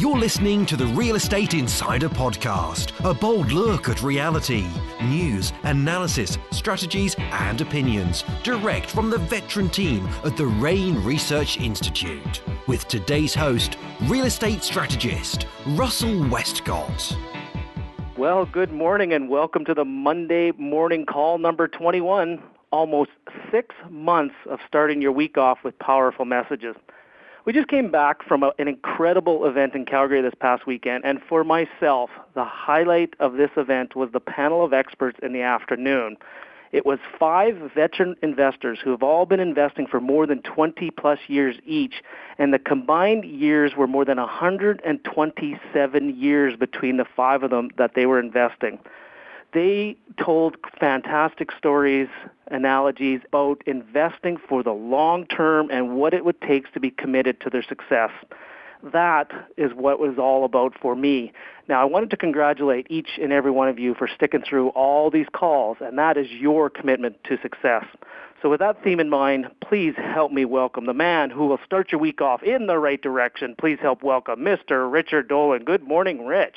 [0.00, 4.66] You're listening to the Real Estate Insider Podcast, a bold look at reality,
[5.02, 12.40] news, analysis, strategies, and opinions, direct from the veteran team at the REIN Research Institute.
[12.66, 17.14] With today's host, real estate strategist Russell Westcott.
[18.16, 22.42] Well, good morning and welcome to the Monday morning call number 21.
[22.72, 23.10] Almost
[23.52, 26.74] six months of starting your week off with powerful messages.
[27.46, 31.20] We just came back from a, an incredible event in Calgary this past weekend, and
[31.26, 36.18] for myself, the highlight of this event was the panel of experts in the afternoon.
[36.72, 41.18] It was five veteran investors who have all been investing for more than 20 plus
[41.26, 42.02] years each,
[42.38, 47.94] and the combined years were more than 127 years between the five of them that
[47.94, 48.78] they were investing
[49.52, 52.08] they told fantastic stories,
[52.48, 57.40] analogies about investing for the long term and what it would take to be committed
[57.40, 58.10] to their success.
[58.82, 61.32] That is what was all about for me.
[61.68, 65.10] Now, I wanted to congratulate each and every one of you for sticking through all
[65.10, 67.84] these calls, and that is your commitment to success.
[68.42, 71.92] So, with that theme in mind, please help me welcome the man who will start
[71.92, 73.54] your week off in the right direction.
[73.58, 74.90] Please help welcome Mr.
[74.90, 75.64] Richard Dolan.
[75.64, 76.56] Good morning, Rich.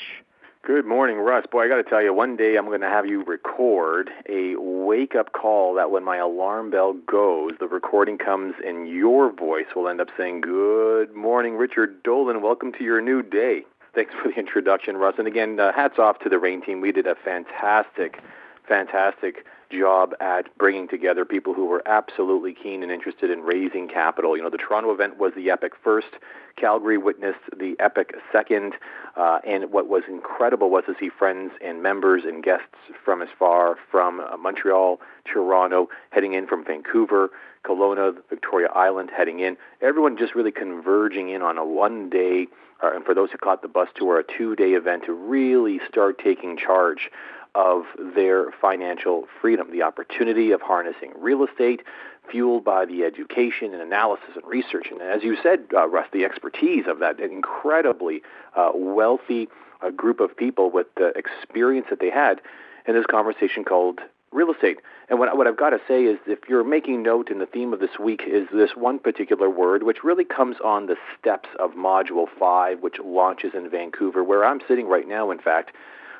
[0.65, 1.45] Good morning, Russ.
[1.51, 4.55] Boy, I got to tell you, one day I'm going to have you record a
[4.55, 9.65] wake up call that when my alarm bell goes, the recording comes and your voice
[9.75, 12.41] will end up saying, Good morning, Richard Dolan.
[12.41, 13.65] Welcome to your new day.
[13.93, 15.15] Thanks for the introduction, Russ.
[15.17, 16.79] And again, uh, hats off to the REIN team.
[16.79, 18.21] We did a fantastic,
[18.65, 24.37] fantastic job at bringing together people who were absolutely keen and interested in raising capital.
[24.37, 26.07] You know, the Toronto event was the epic first.
[26.55, 28.73] Calgary witnessed the epic second.
[29.15, 33.29] Uh, and what was incredible was to see friends and members and guests from as
[33.37, 37.29] far from uh, Montreal, Toronto, heading in from Vancouver,
[37.65, 39.57] Kelowna, Victoria Island, heading in.
[39.81, 42.47] Everyone just really converging in on a one day,
[42.83, 45.79] uh, and for those who caught the bus tour, a two day event to really
[45.87, 47.09] start taking charge
[47.55, 47.83] of
[48.15, 51.83] their financial freedom, the opportunity of harnessing real estate,
[52.29, 54.87] fueled by the education and analysis and research.
[54.89, 58.21] And as you said, uh, Russ, the expertise of that incredibly
[58.55, 59.49] uh, wealthy
[59.81, 62.41] uh, group of people with the experience that they had
[62.87, 63.99] in this conversation called
[64.31, 64.79] real estate.
[65.09, 67.71] And what, what I've got to say is if you're making note in the theme
[67.71, 71.71] of this week is this one particular word, which really comes on the steps of
[71.71, 75.75] Module 5, which launches in Vancouver, where I'm sitting right now, in fact,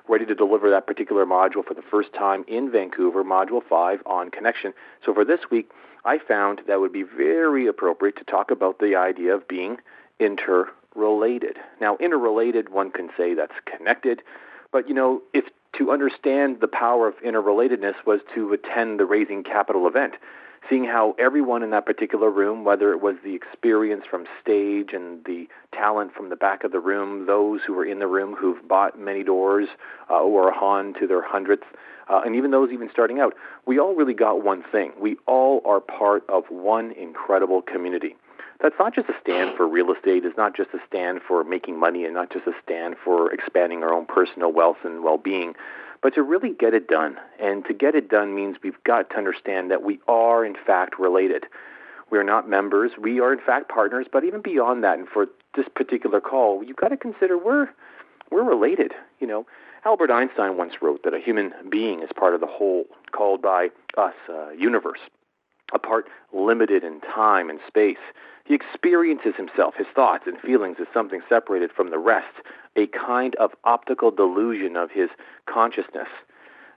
[0.08, 4.30] ready to deliver that particular module for the first time in Vancouver, Module 5 on
[4.30, 4.74] connection.
[5.06, 5.72] So for this week,
[6.06, 9.78] I found that would be very appropriate to talk about the idea of being
[10.19, 11.58] interrelated.
[11.80, 14.22] Now, interrelated, one can say that's connected,
[14.72, 15.46] but you know, if
[15.78, 20.16] to understand the power of interrelatedness was to attend the Raising Capital event,
[20.69, 25.24] seeing how everyone in that particular room, whether it was the experience from stage and
[25.25, 28.66] the talent from the back of the room, those who were in the room who've
[28.68, 29.68] bought many doors
[30.09, 31.63] uh, or on to their hundredth,
[32.09, 33.34] uh, and even those even starting out,
[33.66, 34.91] we all really got one thing.
[35.00, 38.16] We all are part of one incredible community.
[38.62, 41.78] That's not just a stand for real estate, it's not just a stand for making
[41.78, 45.53] money, and not just a stand for expanding our own personal wealth and well being
[46.03, 47.18] but to really get it done.
[47.40, 51.00] And to get it done means we've got to understand that we are, in fact,
[51.00, 51.46] related.
[52.12, 52.91] We are not members.
[53.02, 54.06] We are, in fact, partners.
[54.12, 57.69] But even beyond that, and for this particular call, you've got to consider we're,
[58.30, 58.91] we're related.
[59.22, 59.46] You know,
[59.86, 63.70] Albert Einstein once wrote that a human being is part of the whole called by
[63.97, 65.00] us uh, universe,
[65.73, 67.97] a part limited in time and space.
[68.45, 72.35] He experiences himself, his thoughts and feelings, as something separated from the rest,
[72.75, 75.09] a kind of optical delusion of his
[75.45, 76.09] consciousness.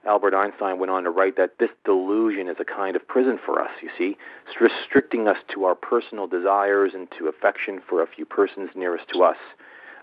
[0.07, 3.61] Albert Einstein went on to write that this delusion is a kind of prison for
[3.61, 4.17] us, you see,
[4.61, 9.25] restricting us to our personal desires and to affection for a few persons nearest to
[9.25, 9.37] us.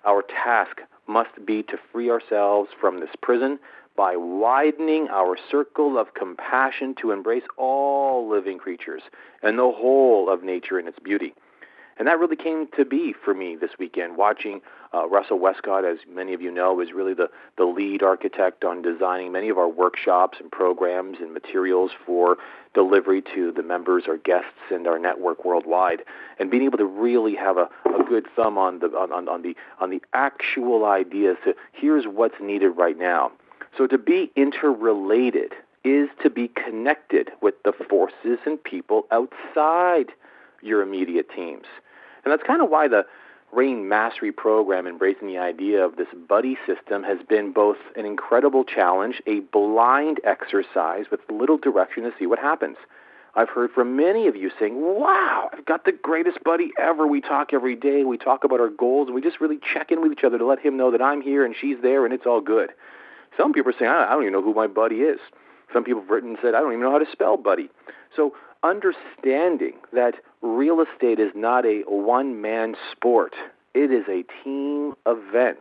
[0.05, 3.59] Our task must be to free ourselves from this prison
[3.95, 9.03] by widening our circle of compassion to embrace all living creatures
[9.41, 11.33] and the whole of nature in its beauty.
[11.97, 14.61] And that really came to be for me this weekend, watching
[14.93, 18.81] uh, Russell Westcott, as many of you know, is really the, the lead architect on
[18.81, 22.37] designing many of our workshops and programs and materials for
[22.73, 26.03] delivery to the members, our guests, and our network worldwide.
[26.39, 29.41] And being able to really have a, a good thumb on the, on, on, on,
[29.43, 33.31] the, on the actual ideas to here's what's needed right now.
[33.77, 35.53] So to be interrelated
[35.83, 40.11] is to be connected with the forces and people outside
[40.63, 41.65] your immediate teams.
[42.23, 43.05] And that's kind of why the
[43.51, 48.63] REIN Mastery program, embracing the idea of this buddy system, has been both an incredible
[48.63, 52.77] challenge, a blind exercise with little direction to see what happens.
[53.35, 57.07] I've heard from many of you saying, wow, I've got the greatest buddy ever.
[57.07, 58.03] We talk every day.
[58.03, 60.45] We talk about our goals, and we just really check in with each other to
[60.45, 62.71] let him know that I'm here and she's there and it's all good.
[63.35, 65.19] Some people are saying, I don't even know who my buddy is.
[65.73, 67.69] Some people have written and said, I don't even know how to spell buddy.
[68.15, 73.33] So understanding that real estate is not a one-man sport.
[73.73, 75.59] It is a team event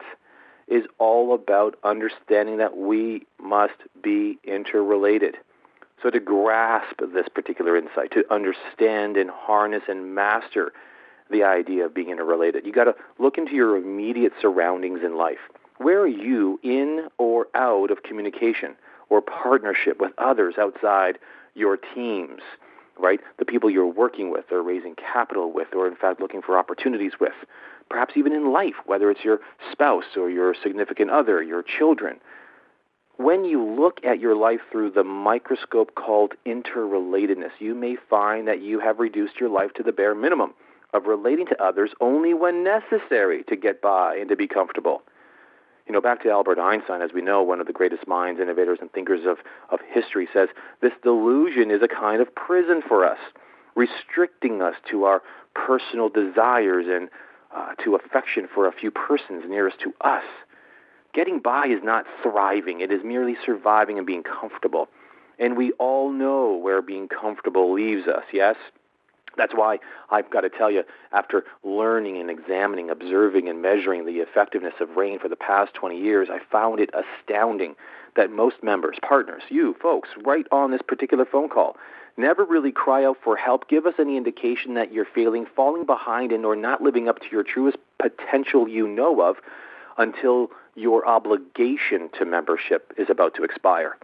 [0.69, 5.37] is all about understanding that we must be interrelated.
[6.03, 10.73] So, to grasp this particular insight, to understand and harness and master
[11.31, 15.39] the idea of being interrelated, you got to look into your immediate surroundings in life.
[15.79, 18.75] Where are you in or out of communication
[19.13, 21.19] or partnership with others outside
[21.55, 22.41] your teams,
[22.99, 23.21] right?
[23.39, 27.13] The people you're working with or raising capital with or, in fact, looking for opportunities
[27.21, 27.35] with.
[27.91, 32.21] Perhaps even in life, whether it's your spouse or your significant other, your children
[33.17, 38.63] when you look at your life through the microscope called interrelatedness, you may find that
[38.63, 40.55] you have reduced your life to the bare minimum
[40.93, 45.03] of relating to others only when necessary to get by and to be comfortable.
[45.87, 48.79] You know, back to Albert Einstein, as we know, one of the greatest minds, innovators,
[48.81, 49.39] and thinkers of,
[49.71, 50.49] of history, says
[50.81, 53.19] this delusion is a kind of prison for us,
[53.75, 55.23] restricting us to our
[55.55, 57.09] personal desires and
[57.55, 60.25] uh, to affection for a few persons nearest to us
[61.15, 64.89] Getting by is not thriving, it is merely surviving and being comfortable.
[65.39, 68.57] And we all know where being comfortable leaves us, yes?
[69.37, 69.79] That's why
[70.11, 74.97] I've got to tell you, after learning and examining, observing, and measuring the effectiveness of
[74.97, 77.75] REIN for the past 20 years, I found it astounding
[78.17, 81.77] that most members, partners, you folks, right on this particular phone call,
[82.17, 86.31] never really cry out for help, give us any indication that you're failing, falling behind,
[86.31, 89.37] and or not living up to your truest potential you know of
[89.99, 93.97] until your obligation to membership is about to expire.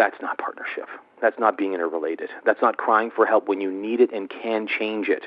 [0.00, 0.88] That's not partnership.
[1.20, 2.30] That's not being interrelated.
[2.46, 5.26] That's not crying for help when you need it and can change it.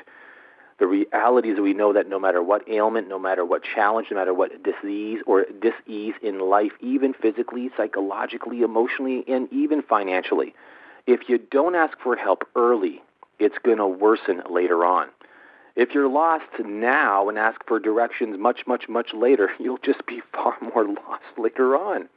[0.80, 4.16] The reality is we know that no matter what ailment, no matter what challenge, no
[4.16, 10.56] matter what disease or disease in life, even physically, psychologically, emotionally, and even financially,
[11.06, 13.00] if you don't ask for help early,
[13.38, 15.06] it's going to worsen later on.
[15.76, 20.20] If you're lost now and ask for directions much, much, much later, you'll just be
[20.32, 22.08] far more lost later on.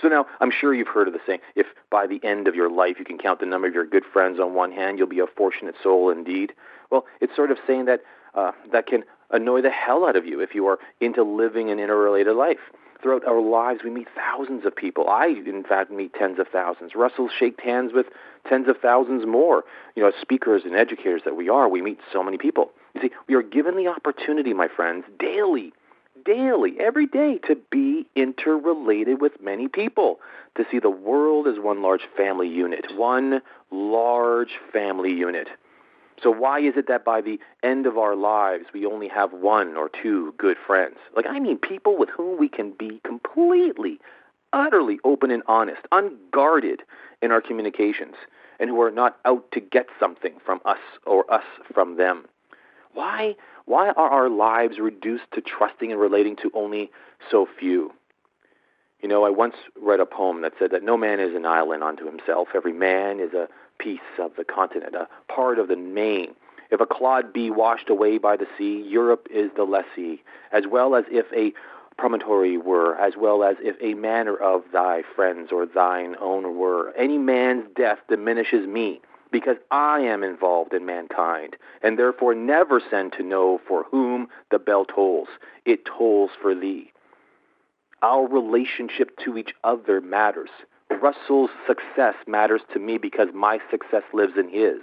[0.00, 2.70] So now, I'm sure you've heard of the saying, if by the end of your
[2.70, 5.18] life you can count the number of your good friends on one hand, you'll be
[5.18, 6.52] a fortunate soul indeed.
[6.90, 8.02] Well, it's sort of saying that
[8.34, 11.78] uh, that can annoy the hell out of you if you are into living an
[11.78, 12.58] interrelated life.
[13.00, 15.08] Throughout our lives, we meet thousands of people.
[15.08, 16.96] I, in fact, meet tens of thousands.
[16.96, 18.06] Russell shakes hands with
[18.48, 19.62] tens of thousands more.
[19.94, 22.72] You know, as speakers and educators that we are, we meet so many people.
[22.94, 25.72] You see, we are given the opportunity, my friends, daily,
[26.24, 30.20] daily, every day, to be interrelated with many people,
[30.56, 35.48] to see the world as one large family unit, one large family unit.
[36.22, 39.76] So why is it that by the end of our lives we only have one
[39.76, 40.96] or two good friends?
[41.14, 44.00] Like I mean people with whom we can be completely,
[44.52, 46.82] utterly open and honest, unguarded
[47.22, 48.16] in our communications,
[48.58, 52.26] and who are not out to get something from us or us from them.
[52.94, 53.36] Why
[53.68, 56.90] why are our lives reduced to trusting and relating to only
[57.30, 57.92] so few?
[59.02, 61.84] You know, I once read a poem that said that no man is an island
[61.84, 62.48] unto himself.
[62.54, 63.46] Every man is a
[63.78, 66.34] piece of the continent, a part of the main.
[66.70, 70.94] If a clod be washed away by the sea, Europe is the lessee, as well
[70.94, 71.52] as if a
[71.98, 76.92] promontory were, as well as if a manner of thy friends or thine own were.
[76.96, 83.12] Any man's death diminishes me, because I am involved in mankind, and therefore never send
[83.14, 85.28] to know for whom the bell tolls.
[85.64, 86.92] It tolls for thee.
[88.02, 90.50] Our relationship to each other matters.
[91.02, 94.80] Russell's success matters to me because my success lives in his.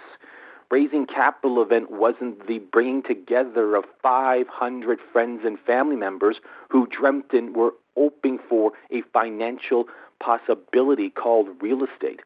[0.71, 6.37] Raising Capital event wasn't the bringing together of 500 friends and family members
[6.69, 9.85] who dreamt and were hoping for a financial
[10.19, 12.19] possibility called real estate.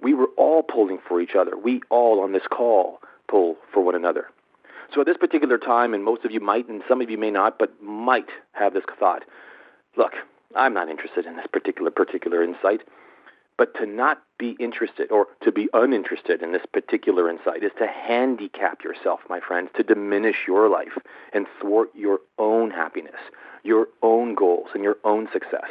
[0.00, 1.56] We were all pulling for each other.
[1.56, 4.28] We all on this call pull for one another.
[4.94, 7.30] So at this particular time, and most of you might, and some of you may
[7.30, 9.24] not, but might have this thought.
[9.96, 10.12] Look,
[10.54, 12.82] I'm not interested in this particular particular insight.
[13.56, 17.86] But to not be interested or to be uninterested in this particular insight is to
[17.86, 20.98] handicap yourself, my friends, to diminish your life
[21.32, 23.20] and thwart your own happiness,
[23.62, 25.70] your own goals, and your own success.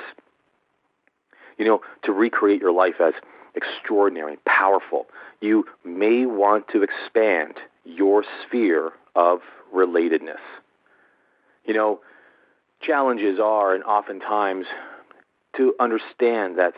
[1.58, 3.14] You know, to recreate your life as
[3.56, 5.08] extraordinary, powerful,
[5.42, 7.56] you may want to expand
[7.86, 9.40] your sphere of
[9.76, 10.42] relatedness.
[11.66, 12.00] You know,
[12.82, 14.66] challenges are, and oftentimes,
[15.58, 16.74] to understand that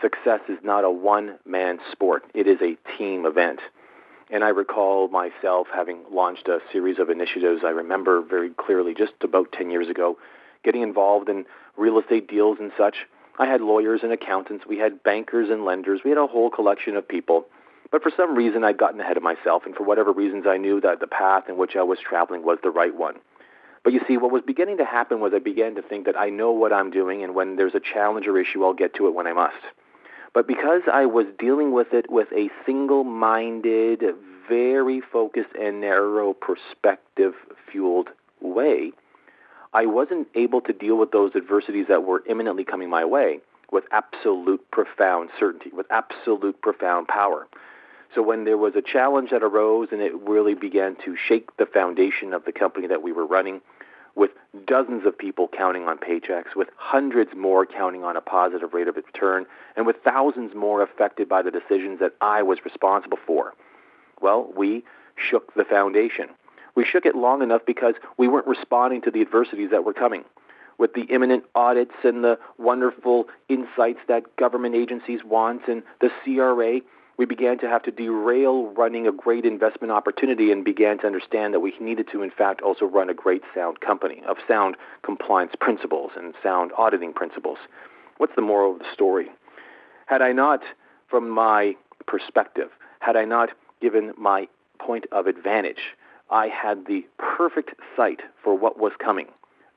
[0.00, 3.60] Success is not a one man sport, it is a team event.
[4.30, 7.62] And I recall myself having launched a series of initiatives.
[7.64, 10.16] I remember very clearly just about 10 years ago
[10.62, 11.46] getting involved in
[11.76, 13.06] real estate deals and such.
[13.40, 16.94] I had lawyers and accountants, we had bankers and lenders, we had a whole collection
[16.94, 17.46] of people.
[17.90, 20.78] But for some reason, I'd gotten ahead of myself, and for whatever reasons, I knew
[20.82, 23.14] that the path in which I was traveling was the right one.
[23.82, 26.28] But you see, what was beginning to happen was I began to think that I
[26.28, 29.14] know what I'm doing, and when there's a challenge or issue, I'll get to it
[29.14, 29.56] when I must.
[30.34, 34.04] But because I was dealing with it with a single minded,
[34.46, 37.32] very focused, and narrow perspective
[37.72, 38.10] fueled
[38.42, 38.92] way,
[39.72, 43.84] I wasn't able to deal with those adversities that were imminently coming my way with
[43.92, 47.46] absolute profound certainty, with absolute profound power.
[48.14, 51.66] So when there was a challenge that arose and it really began to shake the
[51.66, 53.60] foundation of the company that we were running,
[54.16, 54.32] with
[54.66, 58.96] dozens of people counting on paychecks, with hundreds more counting on a positive rate of
[58.96, 59.46] return,
[59.76, 63.54] and with thousands more affected by the decisions that I was responsible for.
[64.20, 64.84] Well, we
[65.16, 66.28] shook the foundation.
[66.74, 70.24] We shook it long enough because we weren't responding to the adversities that were coming.
[70.78, 76.80] With the imminent audits and the wonderful insights that government agencies want and the CRA,
[77.18, 81.52] we began to have to derail running a great investment opportunity and began to understand
[81.52, 85.52] that we needed to, in fact, also run a great sound company of sound compliance
[85.60, 87.58] principles and sound auditing principles.
[88.16, 89.26] What's the moral of the story?
[90.06, 90.62] Had I not,
[91.08, 93.50] from my perspective, had I not
[93.82, 94.48] given my
[94.78, 95.94] point of advantage,
[96.30, 99.26] I had the perfect sight for what was coming,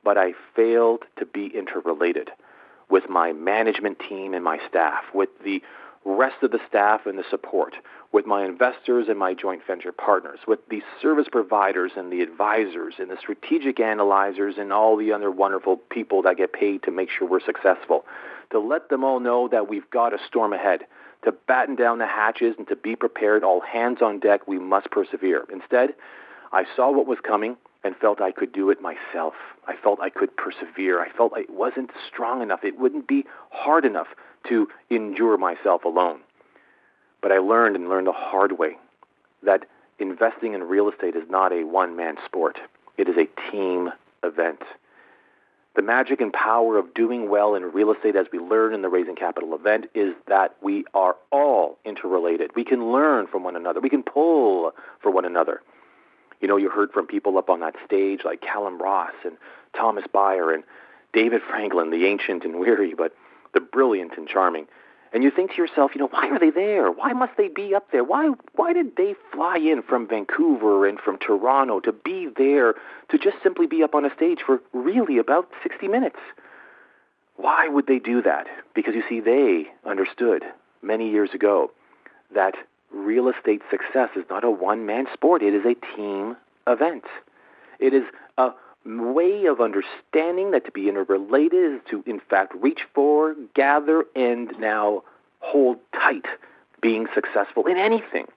[0.04, 2.30] but I failed to be interrelated
[2.90, 5.62] with my management team and my staff, with the
[6.06, 7.76] rest of the staff and the support,
[8.12, 12.96] with my investors and my joint venture partners, with the service providers and the advisors
[13.00, 17.10] and the strategic analyzers and all the other wonderful people that get paid to make
[17.10, 18.06] sure we're successful,
[18.52, 20.82] to let them all know that we've got a storm ahead,
[21.24, 24.92] to batten down the hatches and to be prepared, all hands on deck, we must
[24.92, 25.46] persevere.
[25.52, 25.96] Instead,
[26.54, 29.34] I saw what was coming and felt I could do it myself.
[29.68, 31.02] I felt I could persevere.
[31.02, 32.64] I felt it wasn't strong enough.
[32.64, 34.08] It wouldn't be hard enough
[34.48, 36.20] to endure myself alone.
[37.22, 38.78] But I learned and learned the hard way
[39.42, 39.66] that
[40.00, 42.60] investing in real estate is not a one man sport,
[42.98, 43.92] it is a team
[44.24, 44.62] event.
[45.76, 48.90] The magic and power of doing well in real estate, as we learn in the
[48.90, 52.52] Raising Capital event, is that we are all interrelated.
[52.56, 55.62] We can learn from one another, we can pull for one another.
[56.44, 59.38] You know, you heard from people up on that stage like Callum Ross and
[59.74, 60.66] Thomas Beyer and
[61.14, 63.16] David Franklin, the ancient and weary, but
[63.54, 64.68] the brilliant and charming.
[65.14, 66.92] And you think to yourself, you know, why are they there?
[66.92, 68.04] Why must they be up there?
[68.04, 72.74] Why why did they fly in from Vancouver and from Toronto to be there
[73.10, 76.20] to just simply be up on a stage for really about 60 minutes?
[77.38, 78.48] Why would they do that?
[78.76, 80.44] Because you see, they understood
[80.82, 81.72] many years ago
[82.36, 82.56] that
[82.94, 87.04] real estate success is not a one man sport, it is a team event.
[87.80, 88.04] It is
[88.38, 88.52] a
[88.86, 94.52] way of understanding that to be interrelated is to, in fact, reach for, gather, and
[94.60, 95.04] now
[95.40, 96.26] hold tight
[96.82, 98.28] being successful in anything.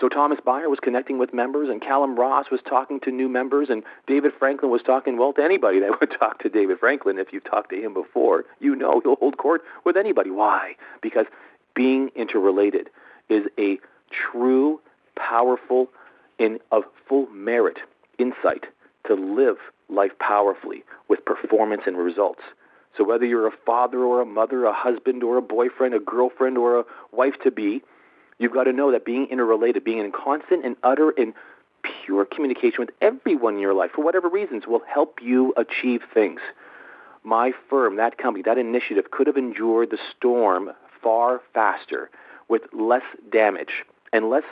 [0.00, 3.68] So Thomas Beyer was connecting with members, and Callum Ross was talking to new members,
[3.70, 7.18] and David Franklin was talking, well, to anybody that would talk to David Franklin.
[7.18, 10.30] If you've talked to him before, you know he'll hold court with anybody.
[10.30, 10.74] Why?
[11.00, 11.26] Because
[11.74, 12.90] being interrelated
[13.28, 13.78] is a
[14.10, 14.80] true,
[15.16, 15.88] powerful,
[16.38, 17.78] and of full merit
[18.18, 18.64] insight
[19.06, 19.56] to live
[19.88, 22.42] life powerfully with performance and results.
[22.96, 26.56] So whether you're a father or a mother, a husband or a boyfriend, a girlfriend
[26.56, 27.82] or a wife to be,
[28.38, 31.34] you've got to know that being interrelated, being in constant and utter and
[32.04, 36.40] pure communication with everyone in your life, for whatever reasons, will help you achieve things.
[37.24, 40.70] My firm, that company, that initiative could have endured the storm
[41.02, 42.10] far faster
[42.48, 44.44] with less damage and less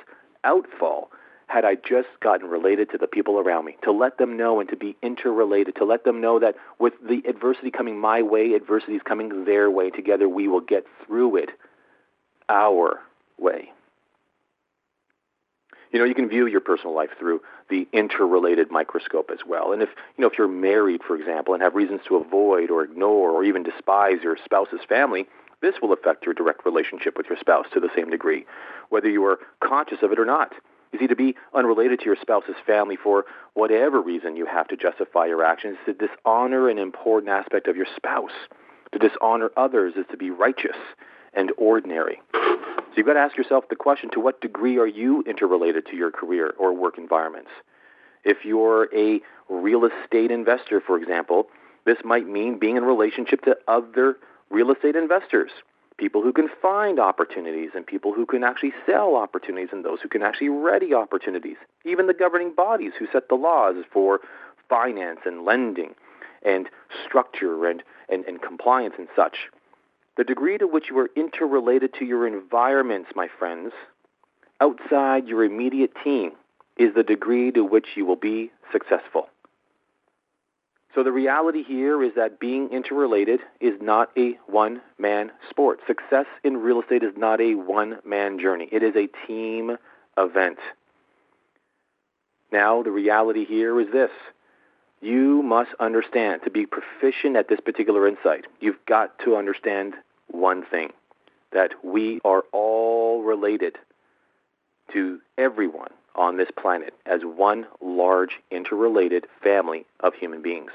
[0.44, 1.11] outfall
[1.46, 4.68] had I just gotten related to the people around me, to let them know and
[4.70, 8.94] to be interrelated, to let them know that with the adversity coming my way, adversity
[8.94, 9.90] is coming their way.
[9.90, 11.50] Together we will get through it
[12.49, 13.00] our
[13.38, 13.70] way.
[15.92, 19.72] You know, you can view your personal life through the interrelated microscope as well.
[19.72, 22.82] And if you know if you're married, for example, and have reasons to avoid or
[22.82, 25.26] ignore or even despise your spouse's family,
[25.62, 28.45] this will affect your direct relationship with your spouse to the same degree,
[28.90, 30.52] whether you are conscious of it or not.
[30.92, 34.76] You see, to be unrelated to your spouse's family for whatever reason you have to
[34.76, 38.33] justify your actions is to dishonor an important aspect of your spouse.
[38.92, 40.76] To dishonor others is to be righteous
[41.33, 42.21] and ordinary.
[42.35, 45.97] So you've got to ask yourself the question to what degree are you interrelated to
[45.97, 47.50] your career or work environments?
[48.23, 51.49] If you're a real estate investor, for example,
[51.87, 54.19] this might mean being in relationship to other
[54.52, 55.50] real estate investors.
[55.99, 60.09] people who can find opportunities and people who can actually sell opportunities and those who
[60.09, 61.56] can actually ready opportunities.
[61.85, 64.21] Even the governing bodies who set the laws for
[64.68, 65.94] finance and lending
[66.44, 66.68] and
[67.06, 69.50] structure and, and, and compliance and such.
[70.16, 73.73] The degree to which you are interrelated to your environments, my friends,
[74.61, 76.32] outside your immediate team,
[76.76, 79.28] is the degree to which you will be successful.
[80.94, 85.80] So the reality here is that being interrelated is not a one man sport.
[85.87, 89.78] Success in real estate is not a one man journey, it is a team
[90.18, 90.58] event.
[92.50, 94.11] Now, the reality here is this
[95.00, 99.94] you must understand to be proficient at this particular insight, you've got to understand
[100.28, 100.92] one thing
[101.52, 103.76] that we are all related
[104.92, 110.71] to everyone on this planet as one large interrelated family of human beings.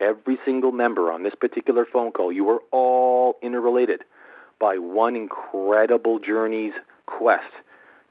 [0.00, 4.02] Every single member on this particular phone call, you are all interrelated
[4.58, 6.72] by one incredible journey's
[7.06, 7.52] quest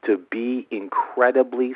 [0.06, 1.75] to be incredibly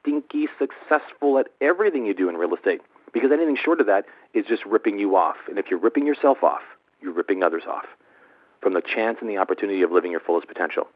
[0.00, 2.80] stinky successful at everything you do in real estate.
[3.12, 5.36] Because anything short of that is just ripping you off.
[5.48, 6.62] And if you're ripping yourself off,
[7.00, 7.86] you're ripping others off
[8.60, 10.88] from the chance and the opportunity of living your fullest potential.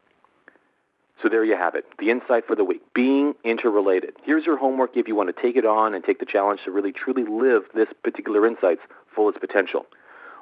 [1.21, 4.15] So there you have it, the insight for the week, being interrelated.
[4.23, 6.71] Here's your homework if you want to take it on and take the challenge to
[6.71, 8.81] really truly live this particular insight's
[9.13, 9.85] fullest potential.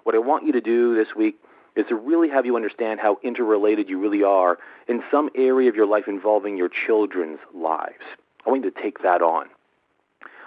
[0.03, 1.35] What I want you to do this week
[1.75, 4.57] is to really have you understand how interrelated you really are
[4.87, 8.03] in some area of your life involving your children's lives.
[8.45, 9.47] I want you to take that on.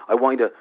[0.08, 0.54] I want you to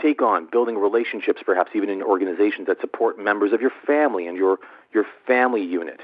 [0.00, 4.36] take on building relationships, perhaps even in organizations that support members of your family and
[4.36, 4.58] your,
[4.92, 6.00] your family unit.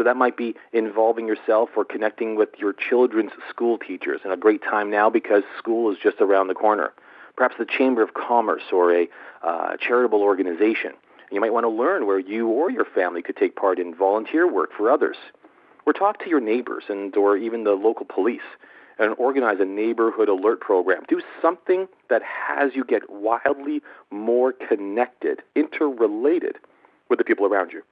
[0.00, 4.22] So that might be involving yourself or connecting with your children's school teachers.
[4.24, 6.94] And a great time now because school is just around the corner.
[7.36, 9.08] Perhaps the Chamber of Commerce or a
[9.42, 10.92] uh, charitable organization.
[11.30, 14.50] You might want to learn where you or your family could take part in volunteer
[14.50, 15.18] work for others.
[15.84, 18.40] Or talk to your neighbors and or even the local police
[18.98, 21.02] and organize a neighborhood alert program.
[21.08, 26.56] Do something that has you get wildly more connected, interrelated
[27.10, 27.82] with the people around you.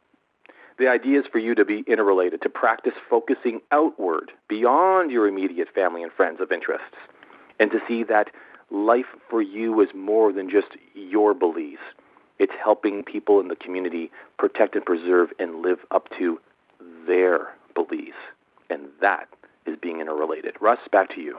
[0.79, 5.69] The idea is for you to be interrelated, to practice focusing outward beyond your immediate
[5.75, 6.97] family and friends of interests,
[7.59, 8.31] and to see that
[8.71, 11.83] life for you is more than just your beliefs.
[12.39, 16.39] It's helping people in the community protect and preserve and live up to
[17.07, 18.17] their beliefs.
[18.71, 19.29] And that
[19.67, 20.55] is being interrelated.
[20.61, 21.39] Russ, back to you.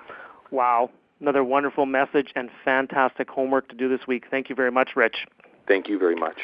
[0.51, 0.89] Wow.
[1.21, 4.25] Another wonderful message and fantastic homework to do this week.
[4.29, 5.27] Thank you very much, Rich.
[5.67, 6.37] Thank you very much.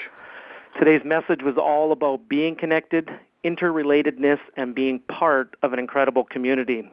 [0.78, 3.10] Today's message was all about being connected,
[3.46, 6.92] interrelatedness, and being part of an incredible community.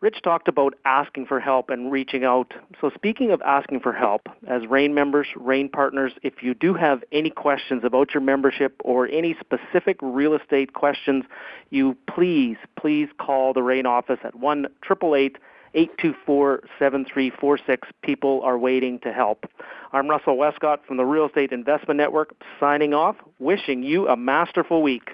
[0.00, 2.54] Rich talked about asking for help and reaching out.
[2.80, 7.02] So, speaking of asking for help, as REIN members, REIN partners, if you do have
[7.10, 11.24] any questions about your membership or any specific real estate questions,
[11.70, 15.38] you please, please call the REIN office at 1 888
[15.74, 17.88] 824 7346.
[18.02, 19.46] People are waiting to help.
[19.92, 24.82] I'm Russell Westcott from the Real Estate Investment Network, signing off, wishing you a masterful
[24.82, 25.10] week.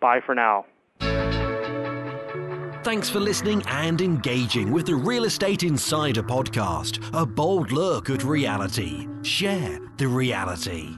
[0.00, 0.66] Bye for now.
[2.84, 8.24] Thanks for listening and engaging with the Real Estate Insider podcast, a bold look at
[8.24, 9.06] reality.
[9.22, 10.96] Share the reality.